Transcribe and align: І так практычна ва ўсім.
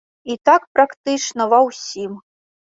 І 0.35 0.37
так 0.49 0.65
практычна 0.79 1.49
ва 1.53 1.61
ўсім. 1.69 2.19